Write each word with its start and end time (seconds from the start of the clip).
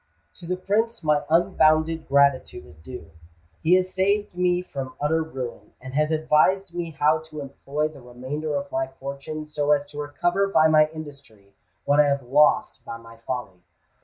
"To 0.37 0.47
the 0.47 0.57
Prince 0.57 1.03
my 1.03 1.21
unbounded 1.29 2.07
gratitude 2.07 2.65
is 2.65 2.79
due. 2.79 3.11
He 3.61 3.75
has 3.75 3.93
saved 3.93 4.33
me 4.33 4.63
from 4.63 4.95
utter 4.99 5.21
ruin, 5.21 5.73
and 5.79 5.93
has 5.93 6.09
advised 6.09 6.73
me 6.73 6.89
how 6.89 7.19
to 7.29 7.39
employ 7.39 7.87
the 7.87 8.01
remainder 8.01 8.55
of 8.55 8.71
my 8.71 8.87
fortune 8.87 9.45
so 9.45 9.73
as 9.73 9.85
to 9.91 9.99
recover 10.01 10.47
by 10.47 10.67
my 10.67 10.87
industry 10.91 11.53
what 11.85 11.99
I 11.99 12.07
have 12.07 12.23
lost 12.23 12.83
by 12.83 12.97
my 12.97 13.17
folly. 13.17 13.59